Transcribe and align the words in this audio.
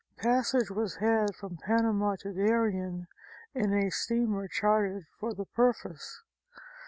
Passage 0.17 0.71
was 0.71 0.95
had 0.95 1.35
from 1.35 1.57
Panama 1.57 2.15
to 2.21 2.33
Darien 2.33 3.05
in 3.53 3.71
a 3.71 3.91
steamer 3.91 4.47
chartered 4.47 5.05
for 5.19 5.35
the 5.35 5.45
purpose. 5.45 6.23